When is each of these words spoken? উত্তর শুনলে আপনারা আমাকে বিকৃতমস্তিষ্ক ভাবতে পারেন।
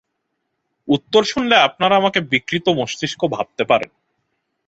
উত্তর 0.87 1.23
শুনলে 1.23 1.55
আপনারা 1.57 1.93
আমাকে 1.95 2.19
বিকৃতমস্তিষ্ক 2.21 3.21
ভাবতে 3.27 3.63
পারেন। 3.63 3.91